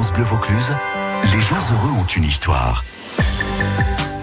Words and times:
Vaucluse, 0.00 0.74
les 1.32 1.40
gens 1.40 1.54
heureux 1.54 1.92
ont 2.00 2.06
une 2.06 2.24
histoire. 2.24 2.84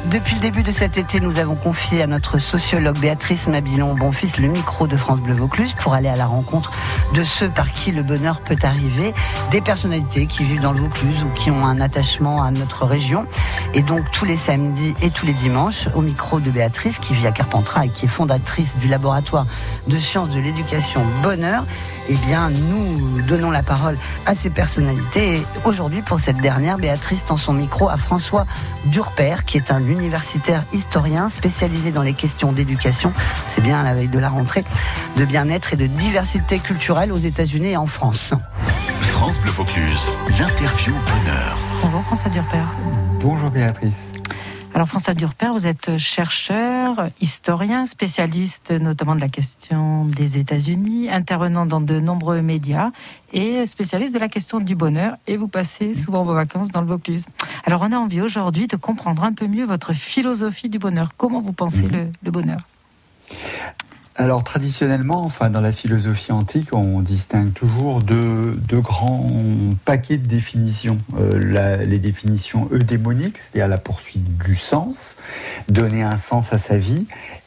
Depuis 0.06 0.34
le 0.34 0.42
début 0.42 0.64
de 0.64 0.72
cet 0.72 0.98
été, 0.98 1.20
nous 1.20 1.38
avons 1.38 1.54
confié 1.54 2.02
à 2.02 2.08
notre 2.08 2.40
sociologue 2.40 2.98
Béatrice 2.98 3.46
Mabilon 3.48 3.94
Bonfils 3.94 4.32
le 4.40 4.48
micro 4.48 4.88
de 4.88 4.98
France 4.98 5.20
Bleu 5.20 5.36
Vaucluse 5.36 5.74
pour 5.80 5.94
aller 5.94 6.10
à 6.10 6.16
la 6.16 6.26
rencontre 6.26 6.72
de 7.14 7.24
ceux 7.24 7.50
par 7.50 7.72
qui 7.72 7.92
le 7.92 8.02
bonheur 8.02 8.40
peut 8.40 8.58
arriver, 8.64 9.14
des 9.52 9.62
personnalités 9.62 10.26
qui 10.26 10.44
vivent 10.44 10.62
dans 10.62 10.72
le 10.72 10.80
Vaucluse 10.80 11.24
ou 11.24 11.30
qui 11.34 11.52
ont 11.52 11.66
un 11.66 11.80
attachement 11.80 12.42
à 12.42 12.50
notre 12.50 12.86
région. 12.86 13.28
Et 13.76 13.84
donc 13.84 14.10
tous 14.12 14.26
les 14.26 14.38
samedis 14.38 14.96
et 15.04 15.12
tous 15.12 15.28
les 15.28 15.34
dimanches, 15.34 15.88
au 15.94 16.02
micro 16.02 16.40
de 16.40 16.50
Béatrice 16.50 16.98
qui 16.98 17.14
vit 17.14 17.28
à 17.28 17.32
Carpentras 17.32 17.86
et 17.86 17.90
qui 17.90 18.06
est 18.06 18.10
fondatrice 18.10 18.80
du 18.80 18.88
laboratoire 18.88 19.46
de 19.88 19.96
sciences 19.98 20.30
de 20.30 20.40
l'éducation 20.40 21.06
Bonheur, 21.22 21.64
eh 22.10 22.16
bien 22.16 22.50
nous 22.50 23.22
donnons 23.28 23.52
la 23.52 23.62
parole 23.62 23.98
à 24.26 24.34
ces 24.34 24.50
personnalités. 24.50 25.46
Aujourd'hui, 25.64 26.02
pour 26.02 26.20
cette 26.20 26.42
dernière, 26.42 26.78
Béatrice 26.78 27.24
tend 27.24 27.38
son 27.38 27.54
micro 27.54 27.88
à 27.88 27.98
François 27.98 28.46
Durper, 28.86 29.46
qui 29.46 29.58
est 29.58 29.72
un 29.72 29.80
universitaire 29.92 30.64
historien 30.74 31.30
spécialisé 31.30 31.92
dans 31.92 32.02
les 32.02 32.14
questions 32.14 32.52
d'éducation. 32.52 33.14
C'est 33.54 33.62
bien 33.62 33.80
à 33.80 33.84
la 33.84 33.94
veille 33.94 34.08
de 34.08 34.20
la 34.20 34.30
rentrée, 34.30 34.64
de 35.18 35.26
bien-être 35.26 35.74
et 35.74 35.76
de 35.76 35.88
diversité 35.88 36.60
culturelle 36.60 37.12
aux 37.12 37.18
États-Unis 37.18 37.72
et 37.72 37.78
en 37.78 37.88
France. 37.88 38.34
France 39.02 39.40
Bleu 39.40 39.52
Vaucluse, 39.52 40.08
l'interview 40.40 40.94
bonheur. 40.94 41.58
Bonjour 41.84 42.02
François 42.04 42.30
Durper. 42.32 42.64
Bonjour 43.20 43.52
Béatrice. 43.52 44.12
Alors 44.74 44.88
François 44.88 45.14
Durper, 45.14 45.52
vous 45.52 45.68
êtes 45.68 45.98
chercheur, 45.98 46.81
historien, 47.22 47.86
spécialiste 47.86 48.72
notamment 48.72 49.16
de 49.16 49.22
la 49.22 49.30
question 49.30 50.06
des 50.06 50.38
États-Unis, 50.38 51.10
intervenant 51.10 51.66
dans 51.66 51.82
de 51.82 52.00
nombreux 52.00 52.42
médias 52.42 52.92
et 53.34 53.66
spécialiste 53.66 54.14
de 54.14 54.20
la 54.20 54.30
question 54.30 54.60
du 54.60 54.76
bonheur. 54.76 55.16
Et 55.28 55.38
vous 55.38 55.48
passez 55.48 55.94
souvent 55.94 56.24
vos 56.24 56.34
vacances 56.34 56.70
dans 56.70 56.82
le 56.82 56.88
Vaucluse. 56.88 57.26
Alors 57.66 57.82
on 57.82 57.92
a 57.92 57.98
envie 57.98 58.22
aujourd'hui 58.22 58.68
de 58.68 58.76
comprendre 58.76 59.24
un 59.24 59.34
peu 59.34 59.48
mieux 59.48 59.66
votre 59.66 59.94
philosophie 59.94 60.70
du 60.70 60.80
bonheur. 60.80 61.12
Comment 61.18 61.42
vous 61.42 61.54
pensez 61.54 61.88
le, 61.88 62.08
le 62.24 62.32
bonheur? 62.32 62.60
Alors 64.16 64.44
traditionnellement, 64.44 65.24
enfin 65.24 65.50
dans 65.50 65.62
la 65.62 65.72
philosophie 65.72 66.34
antique, 66.34 66.74
on 66.74 67.02
distingue 67.02 67.54
toujours 67.54 68.04
deux, 68.04 68.54
grands 68.72 69.28
paquets 69.86 70.18
de 70.18 70.28
définitions. 70.28 70.98
Euh, 71.18 71.78
les 71.86 71.98
définitions 72.00 72.68
eudémoniques, 72.74 73.38
c'est-à-dire 73.38 73.70
la 73.70 73.78
poursuite 73.78 74.38
du 74.38 74.56
sens, 74.56 75.16
donner 75.70 76.04
un 76.04 76.18
sens 76.18 76.52
à 76.52 76.58
sa 76.58 76.78
vie, 76.78 77.06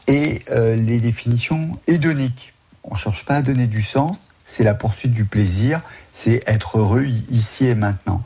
et 0.09 0.41
euh, 0.51 0.75
les 0.75 1.01
définitions 1.01 1.79
hédoniques. 1.87 2.55
On 2.83 2.95
ne 2.95 2.99
cherche 2.99 3.27
pas 3.27 3.37
à 3.37 3.43
donner 3.43 3.67
du 3.67 3.83
sens, 3.83 4.19
c'est 4.47 4.65
la 4.65 4.75
poursuite 4.75 5.13
du 5.13 5.27
plaisir, 5.27 5.81
c'est 6.15 6.43
être 6.47 6.79
heureux 6.79 7.05
ici 7.31 7.67
et 7.67 7.75
maintenant. 7.75 8.21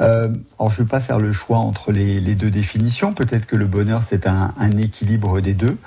Euh, 0.00 0.28
alors 0.58 0.72
je 0.72 0.80
ne 0.80 0.84
vais 0.84 0.90
pas 0.90 1.00
faire 1.00 1.18
le 1.18 1.32
choix 1.32 1.58
entre 1.58 1.92
les, 1.92 2.20
les 2.20 2.34
deux 2.34 2.50
définitions, 2.50 3.12
peut-être 3.12 3.46
que 3.46 3.56
le 3.56 3.66
bonheur 3.66 4.02
c'est 4.02 4.26
un 4.26 4.52
équilibre 4.78 5.40
des 5.40 5.54
deux. 5.54 5.78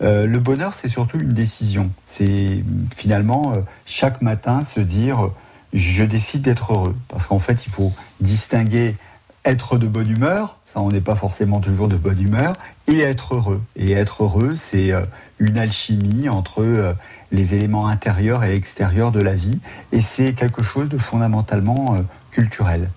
Euh, 0.00 0.26
le 0.26 0.38
bonheur, 0.38 0.74
c'est 0.74 0.88
surtout 0.88 1.18
une 1.18 1.32
décision. 1.32 1.90
C'est 2.06 2.62
finalement 2.96 3.52
euh, 3.52 3.60
chaque 3.86 4.22
matin 4.22 4.62
se 4.62 4.80
dire 4.80 5.26
euh, 5.26 5.32
je 5.72 6.04
décide 6.04 6.42
d'être 6.42 6.72
heureux. 6.72 6.96
Parce 7.08 7.26
qu'en 7.26 7.38
fait, 7.38 7.66
il 7.66 7.72
faut 7.72 7.92
distinguer 8.20 8.96
être 9.44 9.78
de 9.78 9.86
bonne 9.86 10.10
humeur, 10.10 10.58
ça 10.66 10.80
on 10.80 10.90
n'est 10.90 11.00
pas 11.00 11.14
forcément 11.14 11.60
toujours 11.60 11.88
de 11.88 11.96
bonne 11.96 12.20
humeur, 12.20 12.54
et 12.86 13.00
être 13.00 13.34
heureux. 13.34 13.62
Et 13.76 13.92
être 13.92 14.24
heureux, 14.24 14.54
c'est 14.56 14.92
une 15.38 15.56
alchimie 15.56 16.28
entre 16.28 16.94
les 17.30 17.54
éléments 17.54 17.86
intérieurs 17.86 18.44
et 18.44 18.54
extérieurs 18.54 19.12
de 19.12 19.20
la 19.20 19.34
vie, 19.34 19.60
et 19.92 20.00
c'est 20.00 20.34
quelque 20.34 20.62
chose 20.62 20.88
de 20.88 20.98
fondamentalement 20.98 21.98
culturel. 22.30 22.90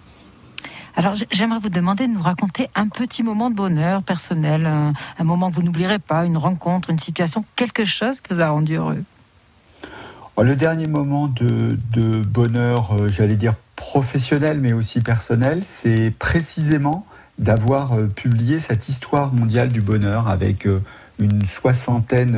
Alors 1.01 1.15
j'aimerais 1.31 1.57
vous 1.57 1.69
demander 1.69 2.05
de 2.05 2.13
nous 2.13 2.21
raconter 2.21 2.69
un 2.75 2.87
petit 2.87 3.23
moment 3.23 3.49
de 3.49 3.55
bonheur 3.55 4.03
personnel, 4.03 4.67
un, 4.67 4.93
un 5.17 5.23
moment 5.23 5.49
que 5.49 5.55
vous 5.55 5.63
n'oublierez 5.63 5.97
pas, 5.97 6.25
une 6.27 6.37
rencontre, 6.37 6.91
une 6.91 6.99
situation, 6.99 7.43
quelque 7.55 7.85
chose 7.85 8.21
qui 8.21 8.35
vous 8.35 8.39
a 8.39 8.49
rendu 8.49 8.75
heureux. 8.75 9.03
Oh, 10.35 10.43
le 10.43 10.55
dernier 10.55 10.85
moment 10.85 11.27
de, 11.27 12.21
bonheur, 12.21 12.91
euh, 12.91 13.07
j'allais 13.07 13.35
dire 13.35 13.55
professionnel, 13.75 14.59
mais 14.61 14.73
aussi 14.73 15.01
personnel, 15.01 15.63
c'est 15.63 16.13
précisément 16.19 17.07
d'avoir 17.39 17.93
euh, 17.93 18.05
publié 18.05 18.59
cette 18.59 18.87
histoire 18.87 19.33
mondiale 19.33 19.69
du 19.69 19.81
bonheur 19.81 20.27
avec 20.27 20.67
euh, 20.67 20.83
une 21.19 21.45
soixantaine 21.45 22.37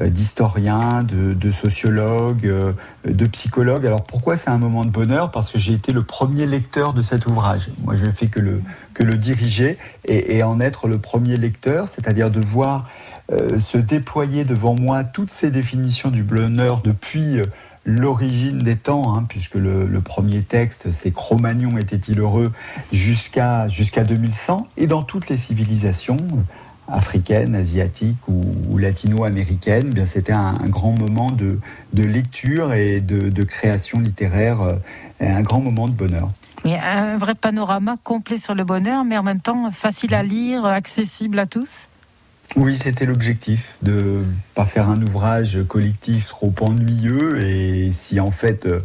euh, 0.00 0.08
d'historiens, 0.08 1.02
de, 1.04 1.50
sociologues, 1.50 2.46
euh, 2.46 2.72
de 3.04 3.26
psychologues. 3.26 3.86
Alors 3.86 4.04
pourquoi 4.04 4.36
c'est 4.36 4.48
un 4.48 4.58
moment 4.58 4.84
de 4.84 4.90
bonheur? 4.90 5.30
Parce 5.30 5.50
que 5.50 5.58
j'ai 5.58 5.74
été 5.74 5.92
le 5.92 6.02
premier 6.02 6.46
lecteur 6.46 6.94
de 6.94 7.02
cet 7.02 7.26
ouvrage. 7.26 7.68
Moi, 7.84 7.96
je 7.96 8.06
ne 8.06 8.12
fais 8.12 8.28
que 8.28 8.40
le, 8.40 8.62
que 8.94 9.02
le 9.02 9.16
diriger 9.16 9.76
et, 10.06 10.42
en 10.42 10.60
être 10.60 10.88
le 10.88 10.96
premier 10.96 11.36
lecteur, 11.36 11.88
c'est-à-dire 11.88 12.30
de 12.30 12.40
voir 12.40 12.88
euh, 13.30 13.58
se 13.60 13.76
déployer 13.76 14.44
devant 14.44 14.74
moi 14.74 15.04
toutes 15.04 15.30
ces 15.30 15.50
définitions 15.50 16.10
du 16.10 16.22
bonheur 16.22 16.80
depuis 16.82 17.42
l'origine 17.84 18.58
des 18.58 18.76
temps, 18.76 19.14
hein, 19.14 19.24
puisque 19.28 19.56
le, 19.56 19.86
le, 19.86 20.00
premier 20.00 20.42
texte, 20.42 20.88
c'est 20.92 21.10
Cro-Magnon 21.10 21.76
était-il 21.78 22.20
heureux, 22.20 22.52
jusqu'à 22.92 23.68
jusqu'à 23.68 24.04
2100, 24.04 24.68
et 24.76 24.86
dans 24.86 25.02
toutes 25.02 25.28
les 25.28 25.36
civilisations, 25.36 26.16
africaine, 26.88 27.54
asiatique 27.54 28.18
ou, 28.28 28.42
ou 28.68 28.78
latino-américaine, 28.78 29.86
eh 29.88 29.94
bien 29.94 30.06
c'était 30.06 30.32
un, 30.32 30.54
un, 30.62 30.68
grand 30.68 30.92
moment 30.92 31.30
de, 31.30 31.58
de 31.92 32.02
lecture 32.02 32.72
et 32.72 33.00
de, 33.00 33.28
de, 33.28 33.42
création 33.44 34.00
littéraire, 34.00 34.60
euh, 34.62 34.74
un 35.20 35.42
grand 35.42 35.60
moment 35.60 35.88
de 35.88 35.94
bonheur. 35.94 36.28
Et 36.64 36.76
un 36.76 37.18
vrai 37.18 37.34
panorama 37.34 37.96
complet 38.02 38.38
sur 38.38 38.54
le 38.54 38.64
bonheur, 38.64 39.04
mais 39.04 39.16
en 39.16 39.22
même 39.22 39.40
temps 39.40 39.70
facile 39.70 40.14
à 40.14 40.22
lire, 40.22 40.64
accessible 40.64 41.38
à 41.38 41.46
tous. 41.46 41.86
Oui, 42.56 42.76
c'était 42.76 43.06
l'objectif 43.06 43.78
de 43.82 44.22
pas 44.54 44.66
faire 44.66 44.88
un 44.88 45.00
ouvrage 45.00 45.60
collectif 45.68 46.28
trop 46.28 46.52
ennuyeux 46.60 47.40
et 47.42 47.92
si 47.92 48.20
en 48.20 48.30
fait 48.30 48.66
euh, 48.66 48.80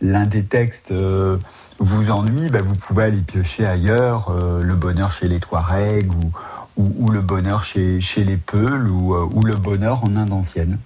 l'un 0.00 0.26
des 0.26 0.42
textes 0.42 0.90
euh, 0.90 1.38
vous 1.78 2.10
ennuie, 2.10 2.48
ben 2.48 2.62
vous 2.62 2.74
pouvez 2.74 3.04
aller 3.04 3.22
piocher 3.22 3.66
ailleurs, 3.66 4.34
le 4.62 4.74
bonheur 4.74 5.12
chez 5.12 5.28
les 5.28 5.40
Touaregs 5.40 6.12
ou, 6.12 6.32
ou, 6.76 6.90
ou, 6.98 7.10
le 7.10 7.20
bonheur 7.20 7.64
chez, 7.64 8.00
chez 8.00 8.24
les 8.24 8.36
Peuls 8.36 8.90
ou, 8.90 9.14
euh, 9.14 9.28
ou, 9.32 9.42
le 9.42 9.56
bonheur 9.56 10.04
en 10.04 10.16
Inde 10.16 10.32
ancienne. 10.32 10.78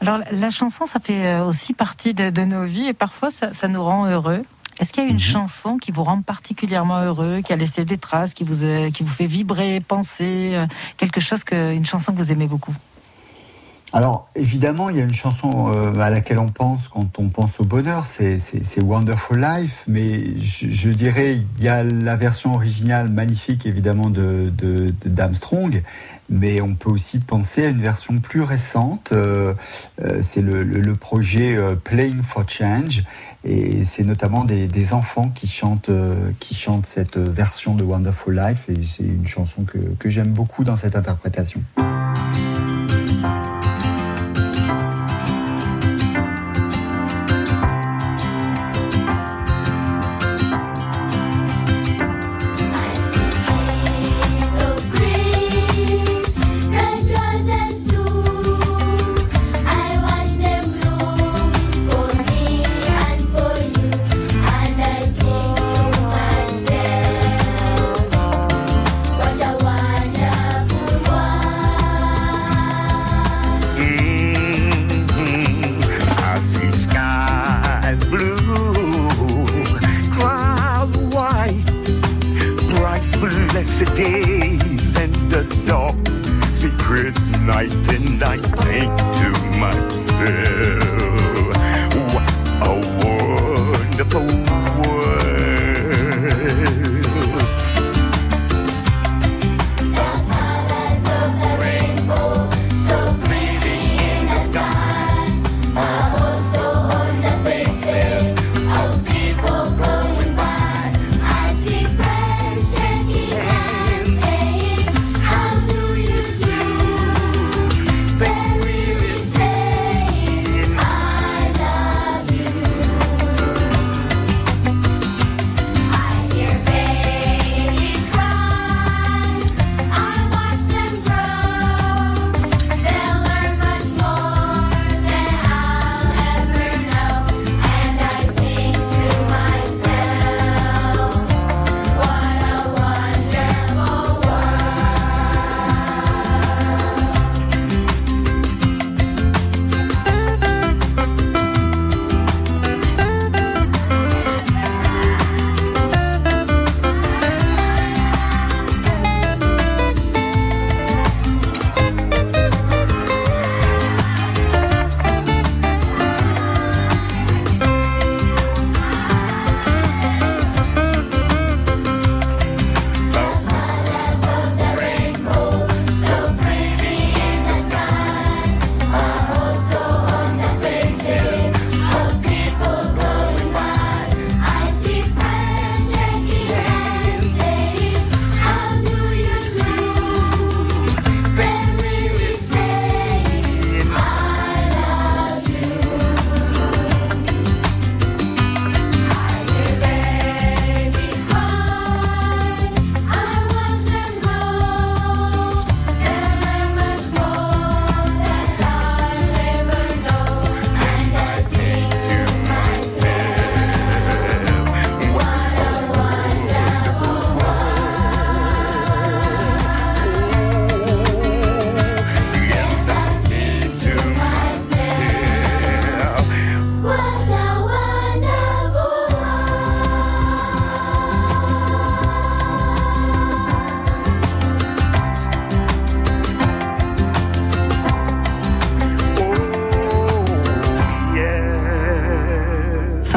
Alors 0.00 0.20
la 0.30 0.50
chanson, 0.50 0.86
ça 0.86 1.00
fait 1.00 1.40
aussi 1.40 1.72
partie 1.72 2.14
de, 2.14 2.30
de 2.30 2.42
nos 2.42 2.64
vies 2.64 2.86
et 2.86 2.92
parfois 2.92 3.30
ça, 3.30 3.52
ça 3.52 3.66
nous 3.66 3.82
rend 3.82 4.06
heureux. 4.06 4.42
Est-ce 4.78 4.92
qu'il 4.92 5.02
y 5.02 5.06
a 5.06 5.10
une 5.10 5.16
mmh. 5.16 5.20
chanson 5.20 5.76
qui 5.76 5.90
vous 5.90 6.04
rend 6.04 6.22
particulièrement 6.22 7.00
heureux, 7.00 7.40
qui 7.44 7.52
a 7.52 7.56
laissé 7.56 7.84
des 7.84 7.98
traces, 7.98 8.32
qui 8.32 8.44
vous, 8.44 8.62
euh, 8.62 8.90
qui 8.90 9.02
vous 9.02 9.12
fait 9.12 9.26
vibrer, 9.26 9.80
penser, 9.80 10.52
euh, 10.54 10.66
quelque 10.96 11.20
chose 11.20 11.42
que, 11.42 11.74
une 11.74 11.84
chanson 11.84 12.12
que 12.12 12.18
vous 12.18 12.30
aimez 12.30 12.46
beaucoup? 12.46 12.74
Alors 13.94 14.28
évidemment, 14.34 14.90
il 14.90 14.96
y 14.96 15.00
a 15.00 15.04
une 15.04 15.14
chanson 15.14 15.72
euh, 15.74 15.98
à 15.98 16.10
laquelle 16.10 16.38
on 16.38 16.48
pense 16.48 16.88
quand 16.88 17.18
on 17.18 17.28
pense 17.28 17.58
au 17.58 17.64
bonheur, 17.64 18.04
c'est 18.06 18.38
Wonderful 18.82 19.40
Life, 19.40 19.84
mais 19.88 20.38
je, 20.40 20.90
dirais 20.90 21.40
il 21.58 21.64
y 21.64 21.68
a 21.68 21.82
la 21.82 22.16
version 22.16 22.54
originale 22.54 23.10
magnifique 23.10 23.64
évidemment 23.64 24.10
de, 24.10 24.52
d'Armstrong, 25.06 25.82
mais 26.28 26.60
on 26.60 26.74
peut 26.74 26.90
aussi 26.90 27.18
penser 27.18 27.64
à 27.64 27.68
une 27.68 27.80
version 27.80 28.18
plus 28.18 28.42
récente. 28.42 29.10
Euh, 29.12 29.54
euh, 30.02 30.20
c'est 30.22 30.42
le, 30.42 30.94
projet 30.94 31.56
Playing 31.84 32.22
for 32.22 32.46
Change, 32.46 33.04
et 33.44 33.84
c'est 33.86 34.04
notamment 34.04 34.44
des, 34.44 34.92
enfants 34.92 35.30
qui 35.34 35.46
chantent, 35.46 35.90
qui 36.40 36.54
chantent 36.54 36.86
cette 36.86 37.16
version 37.16 37.74
de 37.74 37.84
Wonderful 37.84 38.36
Life, 38.36 38.68
et 38.68 38.84
c'est 38.86 39.04
une 39.04 39.26
chanson 39.26 39.64
que 39.64 40.10
j'aime 40.10 40.28
beaucoup 40.28 40.64
dans 40.64 40.76
cette 40.76 40.96
interprétation. 40.96 41.62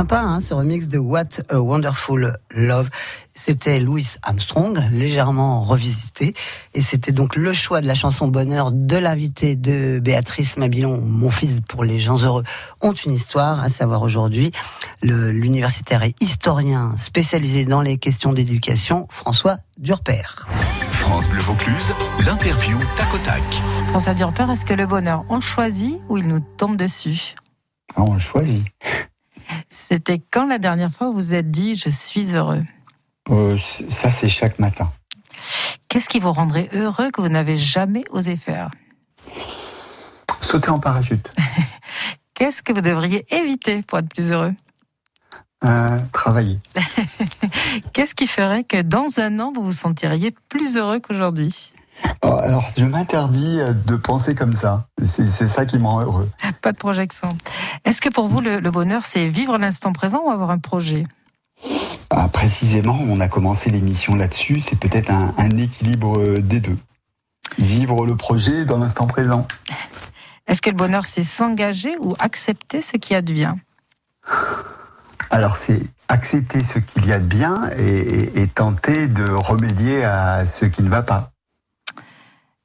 Sympa, 0.01 0.21
hein, 0.21 0.41
ce 0.41 0.55
remix 0.55 0.87
de 0.87 0.97
What 0.97 1.43
a 1.49 1.59
Wonderful 1.61 2.39
Love. 2.49 2.89
C'était 3.35 3.79
Louis 3.79 4.07
Armstrong, 4.23 4.79
légèrement 4.91 5.61
revisité. 5.61 6.33
Et 6.73 6.81
c'était 6.81 7.11
donc 7.11 7.35
le 7.35 7.53
choix 7.53 7.81
de 7.81 7.87
la 7.87 7.93
chanson 7.93 8.27
Bonheur 8.27 8.71
de 8.71 8.97
l'invité 8.97 9.55
de 9.55 9.99
Béatrice 9.99 10.57
Mabilon, 10.57 10.99
Mon 11.01 11.29
fils 11.29 11.51
pour 11.67 11.83
les 11.83 11.99
gens 11.99 12.17
heureux 12.23 12.43
ont 12.81 12.93
une 12.93 13.11
histoire, 13.11 13.63
à 13.63 13.69
savoir 13.69 14.01
aujourd'hui 14.01 14.51
l'universitaire 15.03 16.01
et 16.01 16.15
historien 16.19 16.95
spécialisé 16.97 17.65
dans 17.65 17.81
les 17.81 17.99
questions 17.99 18.33
d'éducation, 18.33 19.05
François 19.11 19.57
Durper. 19.77 20.47
France 20.93 21.27
Bleu 21.27 21.41
Vaucluse, 21.41 21.93
l'interview 22.25 22.79
tac 22.97 23.13
au 23.13 23.19
tac. 23.19 23.43
François 23.89 24.15
Durper, 24.15 24.47
est-ce 24.51 24.65
que 24.65 24.73
le 24.73 24.87
bonheur, 24.87 25.25
on 25.29 25.35
le 25.35 25.41
choisit 25.41 25.99
ou 26.09 26.17
il 26.17 26.27
nous 26.27 26.39
tombe 26.57 26.75
dessus? 26.75 27.35
Ah, 27.95 28.01
On 28.01 28.15
le 28.15 28.19
choisit. 28.19 28.65
C'était 29.69 30.21
quand 30.31 30.47
la 30.47 30.57
dernière 30.57 30.91
fois 30.91 31.07
vous 31.07 31.13
vous 31.13 31.35
êtes 31.35 31.51
dit 31.51 31.75
je 31.75 31.89
suis 31.89 32.35
heureux 32.35 32.63
euh, 33.29 33.57
Ça, 33.89 34.09
c'est 34.09 34.29
chaque 34.29 34.59
matin. 34.59 34.91
Qu'est-ce 35.87 36.09
qui 36.09 36.19
vous 36.19 36.31
rendrait 36.31 36.69
heureux 36.73 37.11
que 37.11 37.21
vous 37.21 37.29
n'avez 37.29 37.57
jamais 37.57 38.03
osé 38.11 38.35
faire 38.35 38.71
Sauter 40.39 40.69
en 40.69 40.79
parachute. 40.79 41.31
Qu'est-ce 42.33 42.63
que 42.63 42.73
vous 42.73 42.81
devriez 42.81 43.25
éviter 43.33 43.81
pour 43.83 43.99
être 43.99 44.09
plus 44.09 44.31
heureux 44.31 44.53
euh, 45.63 45.99
Travailler. 46.11 46.59
Qu'est-ce 47.93 48.15
qui 48.15 48.27
ferait 48.27 48.63
que 48.63 48.81
dans 48.81 49.19
un 49.19 49.39
an, 49.39 49.51
vous 49.53 49.63
vous 49.63 49.73
sentiriez 49.73 50.33
plus 50.49 50.77
heureux 50.77 50.99
qu'aujourd'hui 50.99 51.73
alors, 52.21 52.67
je 52.77 52.85
m'interdis 52.85 53.59
de 53.85 53.95
penser 53.95 54.35
comme 54.35 54.55
ça. 54.55 54.87
C'est 55.05 55.47
ça 55.47 55.65
qui 55.65 55.77
me 55.77 55.85
rend 55.85 56.01
heureux. 56.01 56.29
Pas 56.61 56.71
de 56.71 56.77
projection. 56.77 57.37
Est-ce 57.85 58.01
que 58.01 58.09
pour 58.09 58.27
vous, 58.27 58.41
le, 58.41 58.59
bonheur, 58.71 59.03
c'est 59.05 59.27
vivre 59.27 59.57
l'instant 59.57 59.93
présent 59.93 60.21
ou 60.25 60.29
avoir 60.29 60.51
un 60.51 60.59
projet? 60.59 61.05
Ah, 62.09 62.27
Précisément, 62.31 62.99
on 63.01 63.19
a 63.19 63.27
commencé 63.27 63.69
l'émission 63.69 64.15
là-dessus. 64.15 64.59
C'est 64.59 64.77
peut-être 64.77 65.11
un, 65.11 65.33
un, 65.37 65.57
équilibre 65.57 66.39
des 66.39 66.59
deux. 66.59 66.77
Vivre 67.57 68.05
le 68.05 68.15
projet 68.15 68.65
dans 68.65 68.77
l'instant 68.77 69.07
présent. 69.07 69.45
Est-ce 70.47 70.61
que 70.61 70.69
le 70.69 70.75
bonheur, 70.75 71.05
c'est 71.05 71.23
s'engager 71.23 71.95
ou 71.99 72.15
accepter 72.19 72.81
ce 72.81 72.97
qui 72.97 73.15
advient? 73.15 73.55
Alors 75.29 75.55
c'est 75.55 75.81
accepter 76.09 76.61
ce 76.61 76.79
qu'il 76.79 77.05
y 77.05 77.13
a 77.13 77.19
de 77.19 77.25
bien 77.25 77.69
et, 77.77 78.47
tenter 78.47 79.07
de 79.07 79.31
remédier 79.31 80.03
à 80.03 80.45
ce 80.45 80.65
qui 80.65 80.83
ne 80.83 80.89
va 80.89 81.01
pas. 81.01 81.30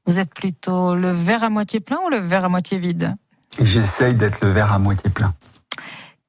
Vous 0.07 0.21
êtes 0.21 0.33
plutôt 0.33 0.95
le 0.95 1.11
verre 1.11 1.43
à 1.43 1.51
moitié 1.51 1.81
plein 1.81 1.99
ou 2.07 2.11
le 2.11 2.19
verre 2.19 2.45
à 2.45 2.49
moitié 2.49 2.79
vide 2.79 3.17
J'essaye 3.61 4.15
d'être 4.15 4.45
le 4.45 4.53
verre 4.53 4.73
à 4.73 4.79
moitié 4.79 5.11
plein. 5.11 5.35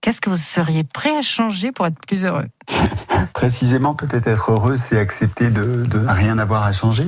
Qu'est-ce 0.02 0.22
que 0.22 0.30
vous 0.30 0.38
seriez 0.38 0.84
prêt 0.84 1.16
à 1.16 1.22
changer 1.22 1.72
pour 1.72 1.86
être 1.86 2.00
plus 2.08 2.26
heureux 2.26 2.48
Précisément, 3.34 3.94
peut-être 3.94 4.28
être 4.28 4.52
heureux, 4.52 4.78
c'est 4.78 4.98
accepter 4.98 5.50
de, 5.50 5.86
de 5.86 6.00
rien 6.08 6.40
avoir 6.40 6.64
à 6.64 6.72
changer 6.72 7.08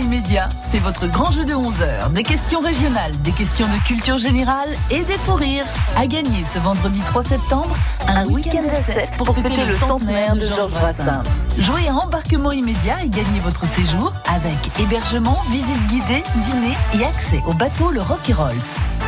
immédiat, 0.00 0.48
c'est 0.62 0.78
votre 0.78 1.06
grand 1.06 1.30
jeu 1.30 1.44
de 1.44 1.54
11 1.54 1.82
heures. 1.82 2.10
Des 2.10 2.22
questions 2.22 2.60
régionales, 2.60 3.12
des 3.22 3.32
questions 3.32 3.66
de 3.66 3.86
culture 3.86 4.18
générale 4.18 4.68
et 4.90 5.02
des 5.04 5.18
faux 5.18 5.34
rires. 5.34 5.66
À 5.96 6.06
gagner 6.06 6.44
ce 6.44 6.58
vendredi 6.58 7.00
3 7.00 7.22
septembre, 7.24 7.76
un, 8.16 8.24
week-end 8.26 8.62
à 8.70 8.74
7 8.74 9.12
pour, 9.16 9.34
fêter 9.34 9.56
le 9.56 9.70
centenaire 9.72 10.34
de 10.34 10.40
Georges 10.40 10.72
Brassens. 10.72 11.24
Jouez 11.58 11.88
à 11.88 11.94
embarquement 11.94 12.52
immédiat 12.52 12.96
et 13.04 13.08
gagnez 13.08 13.40
votre 13.40 13.64
séjour 13.66 14.12
avec 14.26 14.80
hébergement, 14.80 15.38
visite 15.50 15.86
guidée, 15.86 16.22
dîner 16.36 16.76
et 16.94 17.04
accès 17.04 17.42
au 17.46 17.54
bateau 17.54 17.90
le 17.90 18.00
Rocky 18.00 18.32
Rolls. 18.32 18.54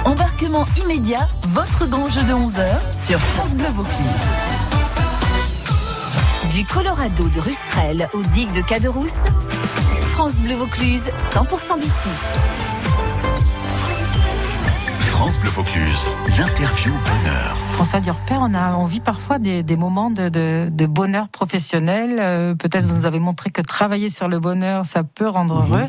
Embarquement 0.05 0.67
immédiat, 0.83 1.27
votre 1.49 1.87
grand 1.87 2.11
jeu 2.11 2.23
de 2.23 2.33
11 2.33 2.59
heures 2.59 2.83
sur 2.97 3.19
France 3.19 3.55
Bleu 3.55 3.69
Vaucluse. 3.75 3.97
Du 6.53 6.65
Colorado 6.65 7.29
de 7.29 7.41
Rustrel 7.41 8.09
au 8.15 8.23
digue 8.23 8.53
de 8.53 8.61
Caderousse, 8.61 9.19
France 10.13 10.35
Bleu 10.35 10.55
Vaucluse, 10.55 11.05
100% 11.35 11.79
d'ici. 11.79 11.93
France 15.13 15.39
Bleu 15.39 15.51
Vaucluse, 15.51 16.07
l'interview 16.39 16.91
bonheur. 16.91 17.57
François 17.75 18.01
Durper, 18.01 18.37
on 18.39 18.55
a 18.55 18.73
envie 18.73 19.01
parfois 19.01 19.39
des, 19.39 19.63
moments 19.77 20.11
de, 20.11 20.87
bonheur 20.87 21.29
professionnel. 21.29 22.19
Euh, 22.19 22.55
peut-être 22.55 22.87
vous 22.87 22.97
nous 22.97 23.05
avez 23.05 23.19
montré 23.19 23.51
que 23.51 23.61
travailler 23.61 24.09
sur 24.09 24.27
le 24.27 24.41
bonheur, 24.41 24.87
ça 24.87 25.05
peut 25.05 25.29
rendre 25.29 25.63
mhm. 25.63 25.73
heureux. 25.73 25.87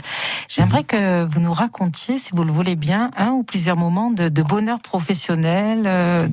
J'aimerais 0.49 0.83
que 0.83 1.23
vous 1.23 1.39
nous 1.39 1.53
racontiez, 1.53 2.17
si 2.17 2.31
vous 2.33 2.43
le 2.43 2.51
voulez 2.51 2.75
bien, 2.75 3.11
un 3.17 3.29
ou 3.29 3.43
plusieurs 3.43 3.77
moments 3.77 4.11
de, 4.11 4.29
bonheur 4.43 4.81
professionnel 4.81 5.83
euh, 5.85 6.27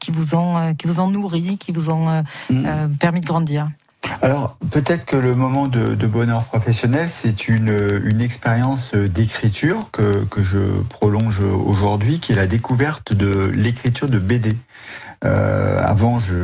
qui 0.00 0.10
vous 0.10 0.34
ont 0.34 0.56
euh, 0.56 0.72
qui 0.72 0.86
vous 0.86 0.98
ont 0.98 1.08
nourri, 1.08 1.58
qui 1.58 1.72
vous 1.72 1.90
ont 1.90 2.24
mhm. 2.48 2.96
permis 2.98 3.20
de 3.20 3.26
grandir. 3.26 3.68
Alors 4.22 4.56
peut-être 4.70 5.04
que 5.04 5.16
le 5.16 5.34
moment 5.34 5.66
de, 5.66 6.06
bonheur 6.06 6.44
professionnel, 6.44 7.08
c'est 7.10 7.48
une, 7.48 8.00
une 8.04 8.20
expérience 8.20 8.94
d'écriture 8.94 9.90
que, 9.92 10.24
que 10.24 10.42
je 10.42 10.58
prolonge 10.88 11.40
aujourd'hui, 11.40 12.20
qui 12.20 12.32
est 12.32 12.36
la 12.36 12.46
découverte 12.46 13.12
de 13.12 13.46
l'écriture 13.54 14.08
de 14.08 14.18
BD. 14.18 14.56
Euh, 15.24 15.78
avant, 15.82 16.18
je, 16.18 16.34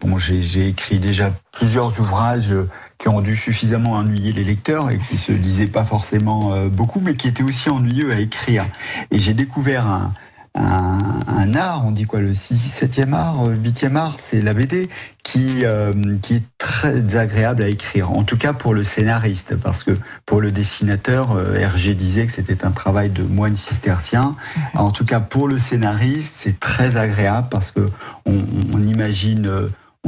bon, 0.00 0.18
j'ai 0.18 0.68
écrit 0.68 0.98
déjà 0.98 1.32
plusieurs 1.52 1.98
ouvrages 1.98 2.54
qui 2.98 3.08
ont 3.08 3.20
dû 3.20 3.36
suffisamment 3.36 3.92
ennuyer 3.92 4.32
les 4.32 4.44
lecteurs 4.44 4.90
et 4.90 4.98
qui 4.98 5.16
se 5.16 5.32
lisaient 5.32 5.66
pas 5.66 5.84
forcément 5.84 6.52
euh, 6.52 6.68
beaucoup, 6.68 7.00
mais 7.00 7.14
qui 7.14 7.28
étaient 7.28 7.42
aussi 7.42 7.70
ennuyeux 7.70 8.12
à 8.12 8.18
écrire. 8.18 8.66
Et 9.10 9.18
j'ai 9.18 9.34
découvert 9.34 9.86
un, 9.86 10.12
un, 10.56 11.54
art, 11.54 11.86
on 11.86 11.90
dit 11.90 12.04
quoi, 12.04 12.20
le 12.20 12.34
6, 12.34 12.54
7e 12.54 13.12
art, 13.12 13.48
8e 13.50 13.96
art, 13.96 14.16
c'est 14.18 14.40
la 14.40 14.54
BD, 14.54 14.88
qui, 15.22 15.64
euh, 15.64 15.92
qui 16.22 16.36
est 16.36 16.42
très 16.58 17.16
agréable 17.16 17.62
à 17.62 17.68
écrire, 17.68 18.10
en 18.10 18.24
tout 18.24 18.36
cas 18.36 18.52
pour 18.52 18.74
le 18.74 18.82
scénariste, 18.82 19.56
parce 19.56 19.84
que 19.84 19.92
pour 20.24 20.40
le 20.40 20.50
dessinateur, 20.50 21.32
euh, 21.32 21.54
Hergé 21.56 21.94
disait 21.94 22.26
que 22.26 22.32
c'était 22.32 22.64
un 22.64 22.70
travail 22.70 23.10
de 23.10 23.22
moine 23.22 23.56
cistercien. 23.56 24.34
En 24.74 24.90
tout 24.90 25.04
cas 25.04 25.20
pour 25.20 25.48
le 25.48 25.58
scénariste, 25.58 26.34
c'est 26.36 26.58
très 26.58 26.96
agréable 26.96 27.48
parce 27.50 27.70
que 27.70 27.86
on, 28.24 28.42
on 28.72 28.82
imagine... 28.82 29.50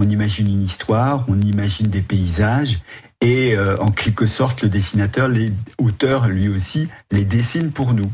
On 0.00 0.08
imagine 0.08 0.46
une 0.46 0.62
histoire, 0.62 1.24
on 1.26 1.40
imagine 1.40 1.88
des 1.88 2.02
paysages, 2.02 2.78
et 3.20 3.56
euh, 3.56 3.76
en 3.78 3.90
quelque 3.90 4.26
sorte 4.26 4.62
le 4.62 4.68
dessinateur, 4.68 5.28
les 5.28 5.52
auteurs 5.78 6.28
lui 6.28 6.48
aussi, 6.48 6.88
les 7.10 7.24
dessine 7.24 7.72
pour 7.72 7.92
nous. 7.92 8.10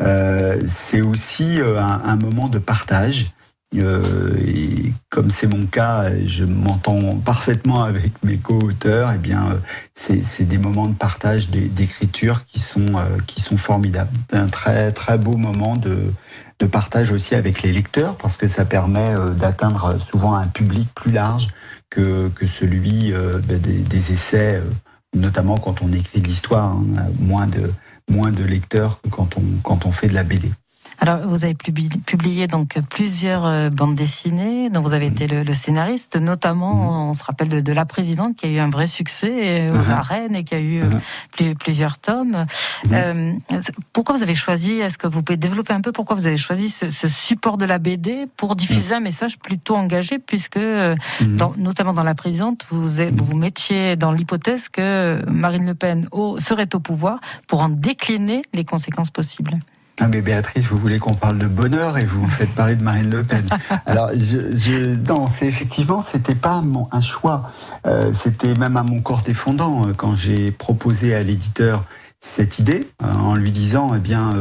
Euh, 0.00 0.60
c'est 0.66 1.00
aussi 1.00 1.60
euh, 1.60 1.80
un, 1.80 2.16
moment 2.16 2.48
de 2.48 2.58
partage. 2.58 3.32
et 3.72 4.92
comme 5.10 5.30
c'est 5.30 5.46
mon 5.46 5.66
cas, 5.66 6.10
je 6.24 6.44
m'entends 6.44 7.16
parfaitement 7.18 7.84
avec 7.84 8.12
mes 8.24 8.38
co-auteurs. 8.38 9.12
Et 9.12 9.16
eh 9.16 9.18
bien, 9.18 9.60
c'est 9.94 10.48
des 10.48 10.58
moments 10.58 10.88
de 10.88 10.94
partage 10.94 11.50
d'écriture 11.50 12.44
qui 12.46 12.58
sont 12.60 12.96
qui 13.26 13.40
sont 13.40 13.58
formidables. 13.58 14.10
Un 14.32 14.48
très 14.48 14.90
très 14.92 15.18
beau 15.18 15.36
moment 15.36 15.76
de 15.76 16.12
de 16.60 16.66
partage 16.66 17.12
aussi 17.12 17.36
avec 17.36 17.62
les 17.62 17.70
lecteurs 17.70 18.16
parce 18.16 18.36
que 18.36 18.48
ça 18.48 18.64
permet 18.64 19.14
d'atteindre 19.36 20.00
souvent 20.00 20.34
un 20.34 20.48
public 20.48 20.88
plus 20.94 21.12
large 21.12 21.48
que, 21.90 22.30
celui 22.46 23.12
euh, 23.12 23.38
ben, 23.38 23.58
des, 23.60 24.12
essais, 24.12 24.56
euh, 24.56 24.70
notamment 25.14 25.56
quand 25.56 25.82
on 25.82 25.92
écrit 25.92 26.20
de 26.20 26.28
l'histoire. 26.28 26.72
Hein. 26.72 26.84
Moins 27.18 27.46
de, 27.46 27.72
moins 28.10 28.30
de 28.30 28.44
lecteurs 28.44 29.00
que 29.00 29.08
quand 29.08 29.36
on, 29.36 29.42
quand 29.62 29.86
on 29.86 29.92
fait 29.92 30.08
de 30.08 30.14
la 30.14 30.24
BD. 30.24 30.50
Alors, 31.00 31.18
vous 31.28 31.44
avez 31.44 31.54
publié 31.54 32.48
donc 32.48 32.76
plusieurs 32.90 33.46
euh, 33.46 33.70
bandes 33.70 33.94
dessinées, 33.94 34.68
dont 34.68 34.82
vous 34.82 34.94
avez 34.94 35.06
été 35.06 35.28
le, 35.28 35.54
scénariste, 35.54 36.16
notamment, 36.16 36.74
mhm. 36.74 37.08
on 37.10 37.12
se 37.14 37.22
rappelle 37.22 37.62
de, 37.62 37.72
La 37.72 37.84
Présidente, 37.84 38.36
qui 38.36 38.46
a 38.46 38.48
eu 38.48 38.58
un 38.58 38.68
vrai 38.68 38.88
succès 38.88 39.70
aux 39.70 39.74
mhm. 39.74 39.90
arènes 39.90 40.34
et 40.34 40.42
qui 40.42 40.54
a 40.56 40.60
eu 40.60 40.82
mhm. 40.82 41.54
plusieurs 41.54 41.98
tomes. 41.98 42.46
Euh, 42.92 43.32
pourquoi 43.92 44.16
vous 44.16 44.22
avez 44.22 44.34
choisi, 44.34 44.72
est-ce 44.72 44.98
que 44.98 45.06
vous 45.06 45.22
pouvez 45.22 45.36
développer 45.36 45.72
un 45.72 45.80
peu 45.80 45.92
pourquoi 45.92 46.16
vous 46.16 46.26
avez 46.26 46.36
choisi 46.36 46.68
ce, 46.68 46.88
support 47.08 47.58
de 47.58 47.64
la 47.64 47.78
BD 47.78 48.26
pour 48.36 48.56
diffuser 48.56 48.94
un 48.94 49.00
message 49.00 49.38
plutôt 49.38 49.76
engagé, 49.76 50.18
puisque, 50.18 50.56
euh, 50.56 50.96
notamment 51.56 51.92
dans 51.92 52.02
La 52.02 52.14
Présidente, 52.14 52.66
vous 52.70 52.88
vous 52.88 53.36
mettiez 53.36 53.94
dans 53.94 54.10
l'hypothèse 54.10 54.68
que 54.68 55.22
Marine 55.30 55.66
Le 55.66 55.74
Pen 55.74 56.08
serait 56.38 56.74
au 56.74 56.80
pouvoir 56.80 57.20
pour 57.46 57.62
en 57.62 57.68
décliner 57.68 58.42
les 58.52 58.64
conséquences 58.64 59.10
possibles 59.10 59.58
ah 60.00 60.06
mais 60.06 60.20
Béatrice, 60.20 60.66
vous 60.66 60.76
voulez 60.76 60.98
qu'on 60.98 61.14
parle 61.14 61.38
de 61.38 61.46
bonheur 61.46 61.98
et 61.98 62.04
vous 62.04 62.22
me 62.22 62.30
faites 62.30 62.54
parler 62.54 62.76
de 62.76 62.82
Marine 62.82 63.10
Le 63.10 63.24
Pen. 63.24 63.44
Alors, 63.84 64.10
je, 64.14 64.56
je 64.56 64.94
non, 64.94 65.26
c'est 65.26 65.46
effectivement, 65.46 66.02
c'était 66.02 66.36
pas 66.36 66.62
un 66.92 67.00
choix. 67.00 67.50
Euh, 67.86 68.12
c'était 68.14 68.54
même 68.54 68.76
à 68.76 68.82
mon 68.82 69.00
corps 69.00 69.22
défendant 69.22 69.86
euh, 69.86 69.92
quand 69.96 70.14
j'ai 70.14 70.52
proposé 70.52 71.14
à 71.14 71.22
l'éditeur 71.22 71.84
cette 72.20 72.58
idée 72.58 72.88
euh, 73.02 73.12
en 73.12 73.34
lui 73.34 73.50
disant, 73.50 73.92
eh 73.96 73.98
bien, 73.98 74.34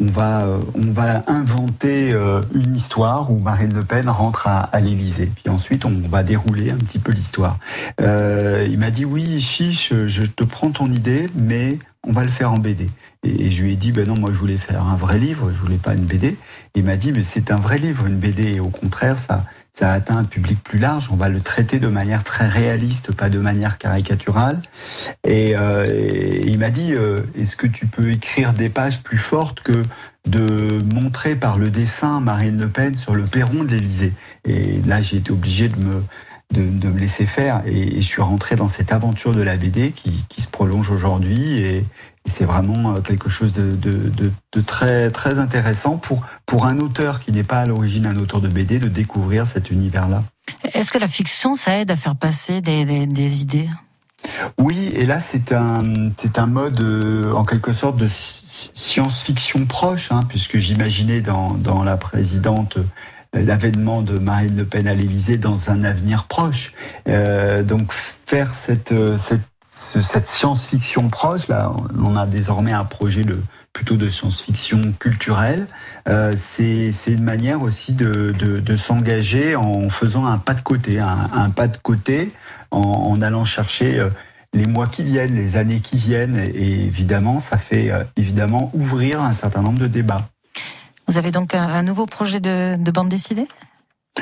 on 0.00 0.06
va, 0.06 0.46
on 0.74 0.90
va 0.90 1.22
inventer 1.26 2.10
une 2.54 2.74
histoire 2.74 3.30
où 3.30 3.38
Marine 3.38 3.74
Le 3.74 3.82
Pen 3.82 4.08
rentre 4.08 4.46
à, 4.46 4.60
à 4.60 4.80
l'Élysée. 4.80 5.30
Puis 5.34 5.48
ensuite, 5.48 5.84
on 5.84 5.92
va 6.08 6.22
dérouler 6.22 6.70
un 6.70 6.76
petit 6.76 6.98
peu 6.98 7.12
l'histoire. 7.12 7.58
il 7.98 8.78
m'a 8.78 8.90
dit 8.90 9.04
oui, 9.04 9.40
chiche, 9.40 9.92
je 10.06 10.22
te 10.22 10.44
prends 10.44 10.70
ton 10.70 10.90
idée, 10.90 11.28
mais 11.34 11.78
on 12.06 12.12
va 12.12 12.22
le 12.22 12.30
faire 12.30 12.52
en 12.52 12.58
BD. 12.58 12.88
Et, 13.24 13.50
je 13.50 13.62
lui 13.62 13.72
ai 13.72 13.76
dit, 13.76 13.92
ben 13.92 14.06
non, 14.06 14.18
moi 14.18 14.30
je 14.32 14.38
voulais 14.38 14.56
faire 14.56 14.86
un 14.86 14.96
vrai 14.96 15.18
livre, 15.18 15.52
je 15.52 15.60
voulais 15.60 15.76
pas 15.76 15.94
une 15.94 16.04
BD. 16.04 16.36
il 16.74 16.84
m'a 16.84 16.96
dit, 16.96 17.12
mais 17.12 17.22
c'est 17.22 17.50
un 17.50 17.56
vrai 17.56 17.78
livre, 17.78 18.06
une 18.06 18.18
BD. 18.18 18.54
Et 18.54 18.60
au 18.60 18.68
contraire, 18.68 19.18
ça, 19.18 19.44
ça 19.80 19.92
atteint 19.92 20.18
un 20.18 20.24
public 20.24 20.62
plus 20.62 20.78
large. 20.78 21.08
On 21.10 21.16
va 21.16 21.30
le 21.30 21.40
traiter 21.40 21.78
de 21.78 21.88
manière 21.88 22.22
très 22.22 22.46
réaliste, 22.46 23.14
pas 23.14 23.30
de 23.30 23.38
manière 23.38 23.78
caricaturale. 23.78 24.60
Et, 25.26 25.56
euh, 25.56 26.40
il 26.44 26.58
m'a 26.58 26.68
dit, 26.68 26.92
euh, 26.92 27.20
est-ce 27.38 27.56
que 27.56 27.66
tu 27.66 27.86
peux 27.86 28.10
écrire 28.10 28.52
des 28.52 28.68
pages 28.68 29.02
plus 29.02 29.16
fortes 29.16 29.60
que 29.60 29.82
de 30.26 30.82
montrer 30.94 31.34
par 31.34 31.58
le 31.58 31.70
dessin 31.70 32.20
Marine 32.20 32.60
Le 32.60 32.68
Pen 32.68 32.94
sur 32.94 33.14
le 33.14 33.24
perron 33.24 33.64
de 33.64 33.70
l'Élysée? 33.70 34.12
Et 34.44 34.82
là, 34.86 35.00
j'ai 35.00 35.16
été 35.16 35.30
obligé 35.30 35.68
de 35.68 35.76
me 35.76 36.02
de, 36.52 36.88
me 36.88 36.98
laisser 36.98 37.26
faire. 37.26 37.62
Et, 37.66 38.02
je 38.02 38.06
suis 38.06 38.22
rentré 38.22 38.56
dans 38.56 38.68
cette 38.68 38.92
aventure 38.92 39.32
de 39.32 39.42
la 39.42 39.56
BD 39.56 39.92
qui, 39.92 40.42
se 40.42 40.48
prolonge 40.48 40.90
aujourd'hui. 40.90 41.58
Et, 41.58 41.84
c'est 42.26 42.44
vraiment 42.44 42.94
euh, 42.94 43.00
quelque 43.00 43.28
chose 43.28 43.54
de, 43.54 44.62
très, 44.66 45.10
très 45.10 45.38
intéressant 45.38 45.96
pour, 45.96 46.22
pour 46.46 46.66
un 46.66 46.78
auteur 46.78 47.20
qui 47.20 47.32
n'est 47.32 47.44
pas 47.44 47.60
à 47.60 47.66
l'origine 47.66 48.06
un 48.06 48.16
auteur 48.16 48.40
de 48.40 48.48
BD 48.48 48.78
de 48.78 48.88
découvrir 48.88 49.46
cet 49.46 49.70
univers-là. 49.70 50.22
Est-ce 50.74 50.90
que 50.90 50.98
la 50.98 51.08
fiction, 51.08 51.54
ça 51.54 51.78
aide 51.78 51.90
à 51.90 51.96
faire 51.96 52.16
passer 52.16 52.60
des, 52.60 53.40
idées? 53.40 53.68
Oui, 54.58 54.92
et 54.94 55.06
là 55.06 55.18
c'est 55.18 55.52
un 55.52 55.82
c'est 56.20 56.38
un 56.38 56.46
mode 56.46 56.80
euh, 56.82 57.32
en 57.32 57.44
quelque 57.44 57.72
sorte 57.72 57.96
de 57.96 58.08
science-fiction 58.74 59.64
proche, 59.64 60.12
hein, 60.12 60.20
puisque 60.28 60.58
j'imaginais 60.58 61.22
dans, 61.22 61.54
dans 61.54 61.84
la 61.84 61.96
présidente 61.96 62.76
l'avènement 63.32 64.02
de 64.02 64.18
Marine 64.18 64.56
Le 64.56 64.66
Pen 64.66 64.88
à 64.88 64.94
l'Élysée 64.94 65.38
dans 65.38 65.70
un 65.70 65.84
avenir 65.84 66.26
proche. 66.26 66.74
Euh, 67.08 67.62
donc 67.62 67.92
faire 68.26 68.54
cette, 68.54 68.92
cette, 69.16 69.40
cette 69.80 70.28
science-fiction 70.28 71.08
proche, 71.08 71.48
là, 71.48 71.72
on 71.98 72.14
a 72.16 72.26
désormais 72.26 72.72
un 72.72 72.84
projet 72.84 73.24
de, 73.24 73.38
plutôt 73.72 73.96
de 73.96 74.08
science-fiction 74.08 74.92
culturelle. 74.98 75.66
Euh, 76.06 76.34
c'est 76.36 76.92
une 77.06 77.22
manière 77.22 77.62
aussi 77.62 77.94
de, 77.94 78.34
de, 78.38 78.58
de 78.58 78.76
s'engager 78.76 79.56
en 79.56 79.88
faisant 79.88 80.26
un 80.26 80.38
pas 80.38 80.54
de 80.54 80.60
côté, 80.60 80.98
un, 80.98 81.16
un 81.32 81.50
pas 81.50 81.66
de 81.66 81.78
côté 81.78 82.30
en, 82.70 82.80
en 82.80 83.22
allant 83.22 83.44
chercher 83.44 83.98
euh, 83.98 84.10
les 84.52 84.66
mois 84.66 84.86
qui 84.86 85.02
viennent, 85.02 85.34
les 85.34 85.56
années 85.56 85.80
qui 85.80 85.96
viennent, 85.96 86.36
et 86.36 86.84
évidemment, 86.84 87.38
ça 87.38 87.56
fait 87.56 87.90
euh, 87.90 88.04
évidemment 88.16 88.70
ouvrir 88.74 89.22
un 89.22 89.32
certain 89.32 89.62
nombre 89.62 89.78
de 89.78 89.86
débats. 89.86 90.28
Vous 91.08 91.16
avez 91.16 91.30
donc 91.30 91.54
un, 91.54 91.82
nouveau 91.82 92.06
projet 92.06 92.38
de, 92.38 92.76
bande 92.90 93.08
dessinée? 93.08 93.48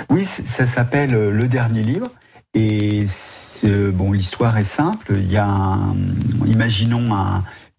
Oui, 0.08 0.26
ça 0.46 0.66
s'appelle 0.66 1.10
Le 1.10 1.48
Dernier 1.48 1.82
Livre. 1.82 2.08
Et 2.54 3.04
bon, 3.66 4.12
l'histoire 4.12 4.56
est 4.58 4.64
simple. 4.64 5.14
Il 5.16 5.30
y 5.30 5.36
a, 5.36 5.78
imaginons 6.46 7.08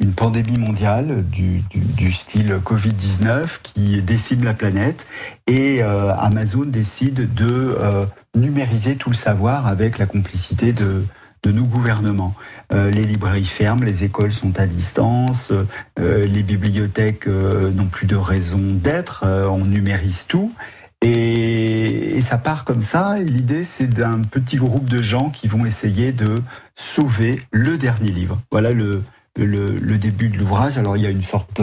une 0.02 0.14
pandémie 0.14 0.58
mondiale 0.58 1.26
du, 1.26 1.64
style 2.12 2.60
Covid-19 2.64 3.60
qui 3.62 4.02
décime 4.02 4.44
la 4.44 4.54
planète 4.54 5.08
et 5.48 5.84
euh, 5.84 6.14
Amazon 6.16 6.64
décide 6.66 7.34
de 7.34 7.78
euh, 7.80 8.06
numériser 8.36 8.96
tout 8.96 9.10
le 9.10 9.16
savoir 9.16 9.68
avec 9.68 9.98
la 9.98 10.06
complicité 10.06 10.74
de, 10.74 11.04
nos 11.46 11.66
gouvernements. 11.66 12.36
Euh, 12.74 12.92
les 12.92 13.04
librairies 13.04 13.46
ferment, 13.46 13.84
les 13.84 14.04
écoles 14.04 14.32
sont 14.32 14.60
à 14.60 14.68
distance, 14.68 15.52
euh, 16.00 16.24
les 16.26 16.44
bibliothèques 16.44 17.28
euh, 17.28 17.72
n'ont 17.72 17.88
plus 17.88 18.08
de 18.08 18.16
raison 18.16 18.60
d'être, 18.62 19.26
on 19.26 19.66
numérise 19.66 20.26
tout. 20.28 20.54
Et, 21.02 22.22
ça 22.22 22.38
part 22.38 22.64
comme 22.64 22.82
ça. 22.82 23.18
L'idée, 23.18 23.64
c'est 23.64 23.88
d'un 23.88 24.22
petit 24.22 24.58
groupe 24.58 24.88
de 24.88 25.02
gens 25.02 25.30
qui 25.30 25.48
vont 25.48 25.66
essayer 25.66 26.12
de 26.12 26.36
sauver 26.76 27.42
le 27.52 27.78
dernier 27.78 28.12
livre. 28.12 28.40
Voilà 28.52 28.72
le, 28.72 29.04
le, 29.36 29.98
début 29.98 30.30
de 30.30 30.38
l'ouvrage. 30.38 30.78
Alors, 30.78 30.96
il 30.96 31.04
y 31.04 31.08
a 31.08 31.10
une 31.10 31.24
sorte 31.24 31.60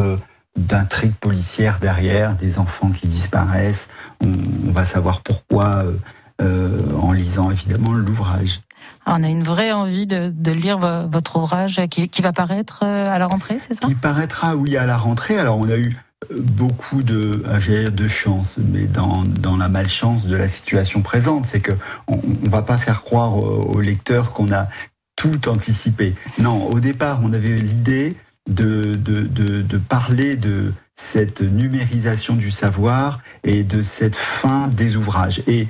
d'intrigue 0.57 1.15
policière 1.15 1.79
derrière, 1.79 2.35
des 2.35 2.59
enfants 2.59 2.91
qui 2.91 3.07
disparaissent. 3.07 3.89
On, 4.25 4.73
va 4.73 4.85
savoir 4.85 5.21
pourquoi 5.21 5.85
en 6.41 7.13
lisant 7.13 7.53
évidemment 7.53 7.93
l'ouvrage. 7.93 8.61
On 9.07 9.23
a 9.23 9.29
une 9.29 9.45
vraie 9.45 9.71
envie 9.73 10.07
de, 10.07 10.51
lire 10.51 10.79
votre 10.79 11.37
ouvrage 11.37 11.81
qui, 11.91 12.23
va 12.23 12.33
paraître 12.33 12.81
euh, 12.83 13.07
à 13.07 13.19
la 13.19 13.27
rentrée, 13.27 13.59
c'est 13.59 13.75
ça? 13.75 13.87
Qui 13.87 13.95
paraîtra, 13.95 14.57
oui, 14.57 14.77
à 14.77 14.85
la 14.85 14.97
rentrée. 14.97 15.39
Alors, 15.39 15.59
on 15.59 15.69
a 15.69 15.77
eu 15.77 15.97
euh, 15.97 16.06
beaucoup 16.31 17.03
de, 17.03 17.43
de 17.91 18.09
chance, 18.09 18.59
mais 18.59 18.87
dans, 18.87 19.57
la 19.57 19.69
malchance 19.69 20.27
de 20.27 20.37
la 20.37 20.49
situation 20.49 21.03
présente, 21.03 21.47
c'est 21.47 21.61
que 21.61 21.73
on, 22.09 22.17
ne 22.17 22.49
va 22.49 22.63
pas 22.63 22.79
faire 22.79 23.03
croire 23.03 23.37
aux, 23.37 23.81
lecteurs 23.81 24.33
qu'on 24.33 24.53
a 24.53 24.69
tout 25.15 25.49
anticipé. 25.49 26.15
Non, 26.39 26.67
au 26.69 26.81
départ, 26.81 27.21
on 27.23 27.33
avait 27.33 27.57
l'idée 27.57 28.17
de, 28.49 29.79
parler 29.89 30.37
de 30.37 30.73
cette 30.95 31.43
numérisation 31.43 32.35
du 32.35 32.51
savoir 32.51 33.21
et 33.45 33.63
de 33.63 33.83
cette 33.83 34.17
fin 34.17 34.69
des 34.69 34.97
ouvrages. 34.97 35.43
Et 35.47 35.69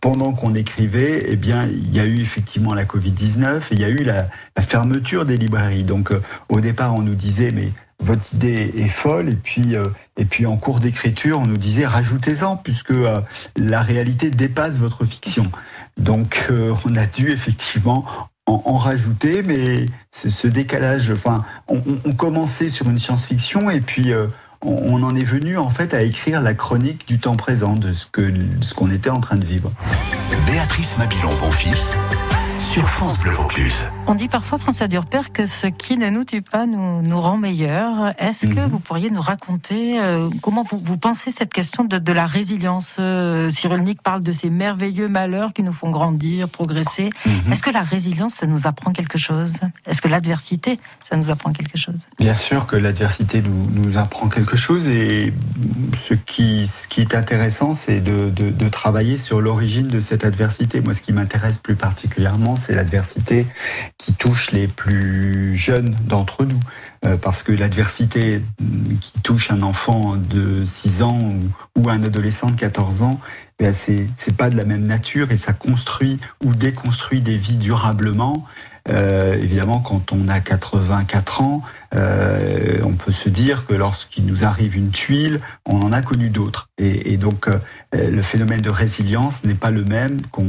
pendant 0.00 0.32
qu'on 0.32 0.54
écrivait, 0.54 1.26
eh 1.28 1.36
bien, 1.36 1.66
il 1.66 1.92
y 1.92 1.98
a 1.98 2.06
eu 2.06 2.20
effectivement 2.20 2.74
la 2.74 2.84
Covid-19 2.84 3.56
et 3.56 3.62
il 3.72 3.80
y 3.80 3.84
a 3.84 3.88
eu 3.88 4.04
la, 4.04 4.28
fermeture 4.60 5.24
des 5.24 5.36
librairies. 5.36 5.84
Donc, 5.84 6.12
euh, 6.12 6.20
au 6.48 6.60
départ, 6.60 6.94
on 6.94 7.00
nous 7.00 7.14
disait, 7.14 7.50
mais 7.52 7.72
votre 8.00 8.34
idée 8.34 8.72
est 8.76 8.88
folle. 8.88 9.28
Et 9.30 9.36
puis, 9.36 9.76
euh, 9.76 9.86
et 10.16 10.24
puis 10.24 10.46
en 10.46 10.56
cours 10.56 10.80
d'écriture, 10.80 11.40
on 11.40 11.46
nous 11.46 11.56
disait, 11.56 11.86
rajoutez-en, 11.86 12.56
puisque 12.56 12.90
euh, 12.90 13.20
la 13.56 13.82
réalité 13.82 14.30
dépasse 14.30 14.78
votre 14.78 15.04
fiction. 15.04 15.50
Donc, 15.96 16.48
on 16.84 16.94
a 16.94 17.06
dû 17.06 17.32
effectivement 17.32 18.06
en, 18.46 18.76
rajouter, 18.76 19.42
mais 19.42 19.86
ce, 20.12 20.46
décalage, 20.46 21.10
enfin, 21.10 21.44
on, 21.66 21.82
on, 22.04 22.12
commençait 22.12 22.68
sur 22.68 22.88
une 22.88 23.00
science-fiction 23.00 23.68
et 23.68 23.80
puis 23.80 24.12
on 24.62 25.02
en 25.02 25.14
est 25.14 25.24
venu 25.24 25.58
en 25.58 25.70
fait 25.70 25.94
à 25.94 26.02
écrire 26.02 26.40
la 26.40 26.54
chronique 26.54 27.06
du 27.06 27.18
temps 27.18 27.36
présent 27.36 27.74
de 27.74 27.92
ce 27.92 28.06
que 28.06 28.32
ce 28.60 28.74
qu'on 28.74 28.90
était 28.90 29.10
en 29.10 29.20
train 29.20 29.36
de 29.36 29.44
vivre. 29.44 29.72
Béatrice 30.46 30.98
Mabilon, 30.98 31.36
bon 31.38 31.50
fils 31.50 31.96
sur 32.58 32.88
France 32.88 33.18
Bleu 33.18 33.30
Vaucluse. 33.30 33.86
On 34.10 34.14
dit 34.14 34.28
parfois, 34.28 34.56
François 34.56 34.88
Durper, 34.88 35.20
que 35.34 35.44
ce 35.44 35.66
qui 35.66 35.98
ne 35.98 36.08
nous 36.08 36.24
tue 36.24 36.40
pas 36.40 36.64
nous, 36.64 37.02
nous 37.02 37.20
rend 37.20 37.36
meilleurs. 37.36 38.14
Est-ce 38.18 38.46
que 38.46 38.60
mhm. 38.60 38.70
vous 38.70 38.78
pourriez 38.78 39.10
nous 39.10 39.20
raconter 39.20 40.00
euh, 40.02 40.30
comment 40.40 40.62
vous, 40.62 40.78
vous, 40.78 40.96
pensez 40.96 41.30
cette 41.30 41.52
question 41.52 41.84
de, 41.84 41.98
de 41.98 42.12
la 42.14 42.24
résilience 42.24 42.96
euh, 43.00 43.50
Cyrulnik 43.50 44.00
parle 44.00 44.22
de 44.22 44.32
ces 44.32 44.48
merveilleux 44.48 45.08
malheurs 45.08 45.52
qui 45.52 45.62
nous 45.62 45.74
font 45.74 45.90
grandir, 45.90 46.48
progresser. 46.48 47.10
Mhm. 47.26 47.52
Est-ce 47.52 47.60
que 47.60 47.68
la 47.68 47.82
résilience, 47.82 48.32
ça 48.32 48.46
nous 48.46 48.66
apprend 48.66 48.92
quelque 48.92 49.18
chose? 49.18 49.58
Est-ce 49.86 50.00
que 50.00 50.08
l'adversité, 50.08 50.80
ça 51.06 51.16
nous 51.16 51.28
apprend 51.28 51.52
quelque 51.52 51.76
chose? 51.76 52.06
Bien 52.18 52.34
sûr 52.34 52.66
que 52.66 52.76
l'adversité 52.76 53.42
nous, 53.42 53.68
nous, 53.70 53.98
apprend 53.98 54.28
quelque 54.28 54.56
chose 54.56 54.88
et 54.88 55.34
ce 56.08 56.14
qui, 56.14 56.66
ce 56.66 56.88
qui 56.88 57.02
est 57.02 57.14
intéressant, 57.14 57.74
c'est 57.74 58.00
de, 58.00 58.30
de, 58.30 58.48
de 58.48 58.68
travailler 58.70 59.18
sur 59.18 59.42
l'origine 59.42 59.86
de 59.86 60.00
cette 60.00 60.24
adversité. 60.24 60.80
Moi, 60.80 60.94
ce 60.94 61.02
qui 61.02 61.12
m'intéresse 61.12 61.58
plus 61.58 61.76
particulièrement, 61.76 62.56
c'est 62.56 62.74
l'adversité 62.74 63.46
qui 63.98 64.14
touche 64.14 64.52
les 64.52 64.68
plus 64.68 65.56
jeunes 65.56 65.96
d'entre 66.06 66.44
nous. 66.44 66.60
Euh, 67.04 67.16
parce 67.16 67.42
que 67.42 67.52
l'adversité 67.52 68.42
qui 69.00 69.20
touche 69.22 69.50
un 69.50 69.62
enfant 69.62 70.16
de 70.16 70.64
6 70.64 71.02
ans 71.02 71.32
ou, 71.76 71.88
un 71.88 72.02
adolescent 72.02 72.50
de 72.50 72.56
14 72.56 73.02
ans, 73.02 73.20
ben 73.58 73.72
c'est 73.72 74.36
pas 74.36 74.50
de 74.50 74.56
la 74.56 74.64
même 74.64 74.84
nature 74.84 75.30
et 75.30 75.36
ça 75.36 75.52
construit 75.52 76.18
ou 76.44 76.54
déconstruit 76.54 77.20
des 77.20 77.36
vies 77.36 77.56
durablement. 77.56 78.46
Euh, 78.90 79.34
évidemment, 79.34 79.80
quand 79.80 80.12
on 80.12 80.28
a 80.28 80.40
84 80.40 81.42
ans, 81.42 81.62
euh, 81.94 82.78
on 82.84 82.92
peut 82.92 83.12
se 83.12 83.28
dire 83.28 83.66
que 83.66 83.74
lorsqu'il 83.74 84.24
nous 84.24 84.44
arrive 84.44 84.76
une 84.76 84.90
tuile, 84.90 85.40
on 85.66 85.80
en 85.82 85.92
a 85.92 86.00
connu 86.02 86.30
d'autres. 86.30 86.68
Et, 86.78 87.16
donc, 87.16 87.48
euh, 87.48 87.58
le 87.92 88.22
phénomène 88.22 88.60
de 88.60 88.70
résilience 88.70 89.44
n'est 89.44 89.54
pas 89.54 89.70
le 89.70 89.84
même 89.84 90.22
qu'on 90.30 90.46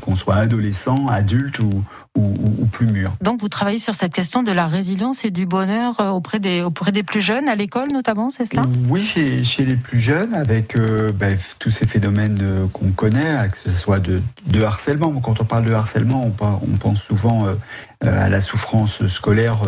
qu'on 0.00 0.16
soit 0.16 0.36
adolescent, 0.36 1.06
adulte 1.08 1.58
ou, 1.58 1.84
ou, 2.16 2.66
plus 2.72 2.86
mûr. 2.86 3.12
Donc, 3.20 3.40
vous 3.40 3.48
travaillez 3.48 3.78
sur 3.78 3.94
cette 3.94 4.12
question 4.12 4.42
de 4.42 4.52
la 4.52 4.66
résilience 4.66 5.24
et 5.24 5.30
du 5.30 5.46
bonheur 5.46 6.00
euh, 6.00 6.10
auprès 6.10 6.38
des, 6.38 6.62
auprès 6.62 6.92
des 6.92 7.02
plus 7.02 7.20
jeunes, 7.20 7.48
à 7.48 7.54
l'école 7.54 7.92
notamment, 7.92 8.30
c'est 8.30 8.44
cela? 8.44 8.62
Oui, 8.88 9.02
chez, 9.02 9.44
chez, 9.44 9.64
les 9.64 9.76
plus 9.76 10.00
jeunes, 10.00 10.34
avec 10.34 10.76
ben, 11.14 11.36
tous 11.58 11.70
ces 11.70 11.86
phénomènes 11.86 12.68
qu'on 12.72 12.90
connaît, 12.90 13.48
que 13.48 13.70
ce 13.70 13.70
soit 13.70 13.98
de, 13.98 14.20
de, 14.46 14.62
harcèlement. 14.62 15.12
Quand 15.20 15.40
on 15.40 15.44
parle 15.44 15.64
de 15.64 15.72
harcèlement, 15.72 16.24
on, 16.24 16.44
on 16.44 16.76
pense 16.76 17.02
souvent 17.02 17.46
à 18.00 18.28
la 18.28 18.40
souffrance 18.40 19.06
scolaire 19.06 19.62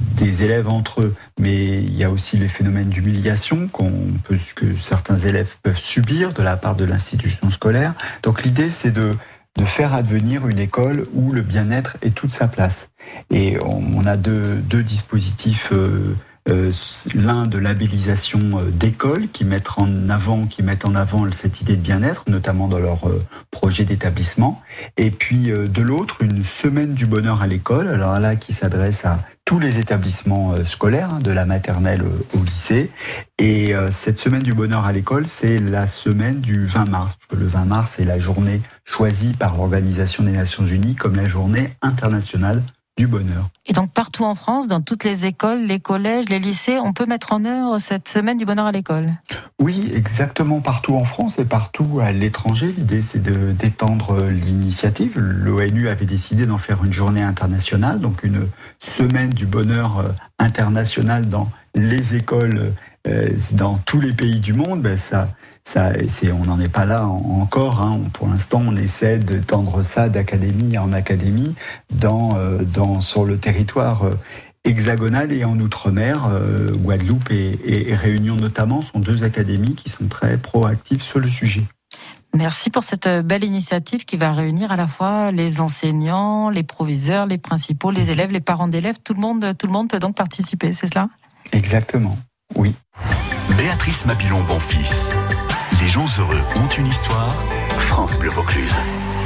des 0.00 0.42
élèves 0.42 0.68
entre 0.68 1.02
eux, 1.02 1.14
mais 1.38 1.64
il 1.64 1.94
y 1.94 2.04
a 2.04 2.10
aussi 2.10 2.36
les 2.36 2.48
phénomènes 2.48 2.88
d'humiliation 2.88 3.68
que 3.68 4.74
certains 4.80 5.18
élèves 5.18 5.56
peuvent 5.62 5.78
subir 5.78 6.32
de 6.32 6.42
la 6.42 6.56
part 6.56 6.74
de 6.74 6.84
l'institution 6.84 7.50
scolaire. 7.50 7.94
Donc 8.22 8.42
l'idée, 8.42 8.70
c'est 8.70 8.90
de, 8.90 9.12
de 9.56 9.64
faire 9.64 9.94
advenir 9.94 10.48
une 10.48 10.58
école 10.58 11.06
où 11.14 11.32
le 11.32 11.42
bien-être 11.42 11.96
est 12.02 12.14
toute 12.14 12.32
sa 12.32 12.48
place. 12.48 12.90
Et 13.30 13.56
on, 13.64 14.04
a 14.04 14.16
deux, 14.16 14.62
dispositifs 14.82 15.70
euh, 15.72 16.14
euh, 16.48 16.72
l'un 17.14 17.46
de 17.46 17.58
labellisation 17.58 18.40
euh, 18.54 18.70
d'écoles 18.70 19.28
qui 19.28 19.44
mettent 19.44 19.78
en 19.78 20.08
avant, 20.08 20.46
qui 20.46 20.62
mettent 20.62 20.84
en 20.84 20.94
avant 20.94 21.30
cette 21.32 21.60
idée 21.60 21.76
de 21.76 21.82
bien-être, 21.82 22.24
notamment 22.28 22.68
dans 22.68 22.80
leur 22.80 23.02
projet 23.50 23.84
d'établissement. 23.84 24.60
Et 24.96 25.10
puis 25.10 25.44
de 25.44 25.82
l'autre, 25.82 26.22
une 26.22 26.42
semaine 26.42 26.94
du 26.94 27.06
bonheur 27.06 27.40
à 27.40 27.46
l'école. 27.46 27.88
Alors 27.88 28.18
là, 28.18 28.36
qui 28.36 28.52
s'adresse 28.52 29.04
à 29.04 29.20
tous 29.44 29.58
les 29.58 29.78
établissements 29.78 30.54
scolaires, 30.64 31.14
hein, 31.14 31.20
de 31.20 31.30
la 31.30 31.44
maternelle 31.44 32.02
au 32.02 32.42
lycée. 32.42 32.90
Et 33.38 33.74
cette 33.90 34.18
semaine 34.18 34.42
du 34.42 34.54
bonheur 34.54 34.84
à 34.84 34.92
l'école, 34.92 35.26
c'est 35.26 35.58
la 35.58 35.86
semaine 35.86 36.40
du 36.40 36.66
20 36.66 36.88
mars. 36.88 37.18
Le 37.36 37.46
20 37.46 37.64
mars, 37.64 37.94
c'est 37.96 38.04
la 38.04 38.18
journée 38.18 38.62
choisie 38.84 39.34
par 39.34 39.56
l'Organisation 39.56 40.24
des 40.24 40.32
Nations 40.32 40.66
Unies 40.66 40.94
comme 40.94 41.16
la 41.16 41.28
journée 41.28 41.70
internationale 41.82 42.62
du 42.96 43.06
bonheur. 43.06 43.48
Et 43.66 43.72
donc 43.72 43.92
partout 43.92 44.24
en 44.24 44.34
France, 44.34 44.66
dans 44.66 44.80
toutes 44.80 45.04
les 45.04 45.26
écoles, 45.26 45.62
les 45.64 45.80
collèges, 45.80 46.28
les 46.28 46.38
lycées, 46.38 46.78
on 46.78 46.92
peut 46.92 47.06
mettre 47.06 47.32
en 47.32 47.44
œuvre 47.44 47.78
cette 47.78 48.08
semaine 48.08 48.38
du 48.38 48.44
bonheur 48.44 48.66
à 48.66 48.72
l'école 48.72 49.14
Oui, 49.58 49.90
exactement 49.94 50.60
partout 50.60 50.94
en 50.94 51.04
France 51.04 51.38
et 51.38 51.44
partout 51.44 52.00
à 52.00 52.12
l'étranger. 52.12 52.72
L'idée 52.76 53.02
c'est 53.02 53.22
d'étendre 53.22 54.26
l'initiative. 54.26 55.18
L'ONU 55.18 55.88
avait 55.88 56.06
décidé 56.06 56.46
d'en 56.46 56.58
faire 56.58 56.84
une 56.84 56.92
journée 56.92 57.22
internationale, 57.22 58.00
donc 58.00 58.22
une 58.22 58.48
semaine 58.78 59.30
du 59.30 59.46
bonheur 59.46 59.98
euh, 59.98 60.08
international 60.38 61.28
dans 61.28 61.50
les 61.74 62.14
écoles 62.14 62.72
dans 63.52 63.78
tous 63.78 64.00
les 64.00 64.12
pays 64.12 64.40
du 64.40 64.54
monde. 64.54 64.80
Ben 64.80 64.96
ça 64.96 65.28
ça, 65.66 65.92
on 66.32 66.44
n'en 66.44 66.60
est 66.60 66.68
pas 66.68 66.84
là 66.84 67.06
encore. 67.06 67.80
Hein. 67.80 68.00
Pour 68.12 68.28
l'instant, 68.28 68.62
on 68.64 68.76
essaie 68.76 69.18
de 69.18 69.40
tendre 69.40 69.82
ça 69.82 70.08
d'académie 70.08 70.78
en 70.78 70.92
académie 70.92 71.54
dans, 71.92 72.36
euh, 72.36 72.62
dans, 72.62 73.00
sur 73.00 73.24
le 73.24 73.38
territoire 73.38 74.04
euh, 74.04 74.14
hexagonal 74.64 75.32
et 75.32 75.44
en 75.44 75.58
Outre-mer. 75.58 76.26
Euh, 76.26 76.70
Guadeloupe 76.72 77.30
et, 77.30 77.94
Réunion 77.94 78.36
notamment 78.36 78.82
sont 78.82 79.00
deux 79.00 79.24
académies 79.24 79.74
qui 79.74 79.88
sont 79.88 80.06
très 80.06 80.36
proactives 80.36 81.02
sur 81.02 81.18
le 81.18 81.30
sujet. 81.30 81.62
Merci 82.34 82.68
pour 82.68 82.82
cette 82.82 83.08
belle 83.08 83.44
initiative 83.44 84.04
qui 84.04 84.16
va 84.16 84.32
réunir 84.32 84.72
à 84.72 84.76
la 84.76 84.88
fois 84.88 85.30
les 85.30 85.60
enseignants, 85.60 86.50
les 86.50 86.64
proviseurs, 86.64 87.26
les 87.26 87.38
principaux, 87.38 87.92
les 87.92 88.10
élèves, 88.10 88.32
les 88.32 88.40
parents 88.40 88.66
d'élèves. 88.66 88.96
Tout 89.02 89.14
le 89.14 89.20
monde, 89.20 89.54
tout 89.56 89.68
le 89.68 89.72
monde 89.72 89.88
peut 89.88 90.00
donc 90.00 90.16
participer, 90.16 90.72
c'est 90.72 90.88
cela? 90.88 91.08
Exactement, 91.52 92.18
oui. 92.56 92.74
Béatrice 93.56 94.04
Mabilon 94.06 94.42
Bonfils. 94.44 95.10
Les 95.80 95.88
gens 95.88 96.06
heureux 96.18 96.40
ont 96.56 96.68
une 96.68 96.86
histoire. 96.86 97.34
France 97.94 98.18
Bleu 98.18 98.28
Vaucluse. 98.28 98.74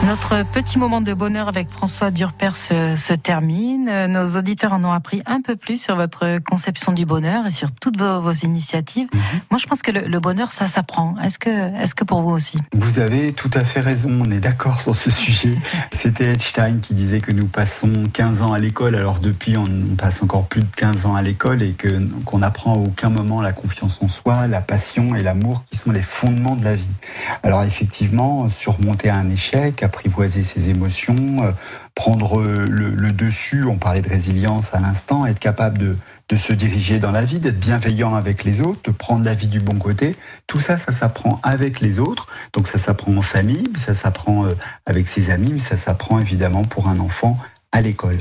Notre 0.07 0.45
petit 0.45 0.79
moment 0.79 1.01
de 1.01 1.13
bonheur 1.13 1.49
avec 1.49 1.71
François 1.71 2.11
Durper 2.11 2.51
se, 2.55 3.15
termine. 3.15 4.07
Nos 4.07 4.37
auditeurs 4.37 4.73
en 4.73 4.85
ont 4.85 4.93
appris 4.93 5.23
un 5.27 5.43
peu 5.43 5.57
plus 5.57 5.83
sur 5.83 5.97
votre 5.97 6.39
conception 6.39 6.93
du 6.93 7.05
bonheur 7.05 7.47
et 7.47 7.51
sur 7.51 7.73
toutes 7.73 7.99
vos, 7.99 8.31
initiatives. 8.31 9.09
Mhm. 9.13 9.21
Moi, 9.51 9.59
je 9.59 9.67
pense 9.67 9.83
que 9.83 9.91
le, 9.91 10.21
bonheur, 10.21 10.53
ça 10.53 10.69
s'apprend. 10.69 11.17
Est-ce 11.23 11.39
que, 11.39 11.51
est-ce 11.83 11.95
que 11.95 12.05
pour 12.05 12.23
vous 12.23 12.31
aussi? 12.31 12.59
Vous 12.73 13.01
avez 13.01 13.33
tout 13.33 13.51
à 13.55 13.65
fait 13.65 13.81
raison. 13.81 14.23
On 14.25 14.31
est 14.31 14.39
d'accord 14.39 14.81
sur 14.81 14.95
ce 14.95 15.11
sujet. 15.11 15.59
C'était 15.93 16.27
Einstein 16.27 16.81
qui 16.81 16.95
disait 16.95 17.21
que 17.21 17.33
nous 17.33 17.47
passons 17.47 18.05
15 18.13 18.43
ans 18.43 18.53
à 18.53 18.59
l'école. 18.59 18.95
Alors 18.95 19.19
depuis, 19.19 19.57
on 19.57 19.97
passe 19.97 20.23
encore 20.23 20.47
plus 20.47 20.61
de 20.61 20.75
15 20.77 21.07
ans 21.07 21.17
à 21.17 21.23
l'école 21.23 21.63
et 21.63 21.73
que 21.73 21.89
qu'on 22.25 22.43
apprend 22.43 22.75
à 22.75 22.77
aucun 22.77 23.11
moment 23.11 23.43
la 23.43 23.53
confiance 23.53 23.99
en 24.01 24.09
soi, 24.09 24.47
la 24.47 24.61
passion 24.61 25.17
et 25.17 25.23
l'amour 25.23 25.65
qui 25.71 25.77
sont 25.77 25.91
les 25.91 26.03
fondements 26.03 26.55
de 26.55 26.65
la 26.65 26.77
vie. 26.77 26.95
Alors 27.43 27.65
effectivement, 27.65 28.49
surmonter 28.59 29.09
un 29.09 29.31
échec 29.31 29.83
apprivoiser 29.83 30.45
ses 30.45 30.69
émotions, 30.69 31.45
euh, 31.45 31.53
prendre 31.95 32.43
le, 32.43 33.13
dessus, 33.13 33.65
on 33.65 33.77
parlait 33.77 34.03
de 34.03 34.09
résilience 34.09 34.75
à 34.75 34.81
l'instant, 34.81 35.27
être 35.27 35.39
capable 35.39 35.79
de, 35.79 36.37
se 36.37 36.53
diriger 36.53 36.99
dans 36.99 37.11
la 37.11 37.25
vie, 37.25 37.39
d'être 37.39 37.59
bienveillant 37.59 38.15
avec 38.15 38.45
les 38.45 38.61
autres, 38.61 38.81
de 38.85 38.91
prendre 38.91 39.25
la 39.25 39.35
vie 39.35 39.47
du 39.47 39.61
bon 39.61 39.79
côté. 39.79 40.15
Tout 40.47 40.61
ça, 40.61 40.79
ça 40.79 40.93
s'apprend 40.93 41.41
avec 41.43 41.81
les 41.81 41.99
autres. 41.99 42.27
Donc 42.53 42.69
ça 42.69 42.79
s'apprend 42.79 43.17
en 43.17 43.23
famille, 43.23 43.69
ça 43.77 43.95
s'apprend 43.95 44.45
euh, 44.45 44.55
avec 44.87 45.09
ses 45.09 45.31
amis, 45.31 45.53
mais 45.55 45.59
ça 45.59 45.77
s'apprend 45.77 46.19
évidemment 46.19 46.63
pour 46.63 46.89
un 46.89 46.99
enfant 46.99 47.39
à 47.73 47.81
l'école. 47.81 48.19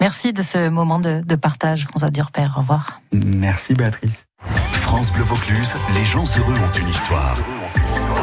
Merci 0.00 0.32
de 0.32 0.42
ce 0.42 0.68
moment 0.68 0.98
de, 0.98 1.34
partage, 1.34 1.86
François 1.86 2.10
Durper. 2.10 2.46
Au 2.56 2.60
revoir. 2.60 3.00
Merci 3.12 3.74
Béatrice. 3.74 4.24
France 4.54 5.12
Bleu 5.12 5.22
Vaucluse, 5.22 5.74
les 5.94 6.04
gens 6.04 6.24
heureux 6.38 6.54
ont 6.54 6.78
une 6.78 6.88
histoire. 6.88 7.36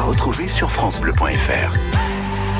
Retrouver 0.08 0.48
sur 0.48 0.70
francebleu.fr 0.70 1.98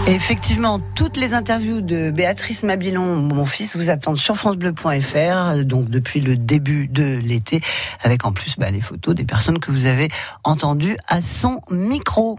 effectivement, 0.06 0.80
toutes 0.94 1.16
les 1.16 1.32
interviews 1.32 1.80
de 1.80 2.11
Béatrice 2.11 2.62
Mabilon, 2.62 3.16
mon 3.16 3.46
fils, 3.46 3.74
vous 3.74 3.88
attendent 3.88 4.18
sur 4.18 4.37
francebleu.fr, 4.37 5.64
donc 5.64 5.88
depuis 5.88 6.20
le 6.20 6.37
début 6.37 6.88
de 6.88 7.16
l'été, 7.16 7.61
avec 8.02 8.26
en 8.26 8.32
plus 8.32 8.56
bah, 8.58 8.70
les 8.70 8.82
photos 8.82 9.14
des 9.14 9.24
personnes 9.24 9.58
que 9.58 9.70
vous 9.70 9.87
avez 9.87 10.11
entendues 10.44 10.98
à 11.08 11.22
son 11.22 11.61
micro. 11.70 12.38